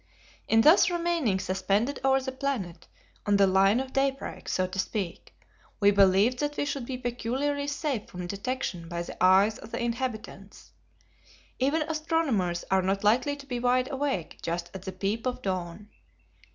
In 0.47 0.61
thus 0.61 0.89
remaining 0.89 1.39
suspended 1.39 1.99
over 2.03 2.19
the 2.19 2.31
planet, 2.31 2.87
on 3.27 3.37
the 3.37 3.45
line 3.45 3.79
of 3.79 3.93
daybreak, 3.93 4.49
so 4.49 4.65
to 4.65 4.79
speak, 4.79 5.31
we 5.79 5.91
believed 5.91 6.39
that 6.39 6.57
we 6.57 6.65
should 6.65 6.87
be 6.87 6.97
peculiarly 6.97 7.67
safe 7.67 8.07
from 8.07 8.25
detection 8.25 8.87
by 8.89 9.03
the 9.03 9.23
eyes 9.23 9.59
of 9.59 9.69
the 9.69 9.79
inhabitants. 9.79 10.71
Even 11.59 11.83
astronomers 11.83 12.65
are 12.71 12.81
not 12.81 13.03
likely 13.03 13.35
to 13.35 13.45
be 13.45 13.59
wide 13.59 13.91
awake 13.91 14.39
just 14.41 14.71
at 14.73 14.81
the 14.85 14.91
peep 14.91 15.27
of 15.27 15.43
dawn. 15.43 15.87